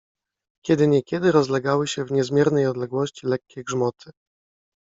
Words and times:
Kiedy 0.65 0.87
niekiedy 0.87 1.31
rozlegały 1.31 1.87
się 1.87 2.05
w 2.05 2.11
niezmiernej 2.11 2.67
odległości 2.67 3.27
lekkie 3.27 3.63
grzmoty. 3.63 4.11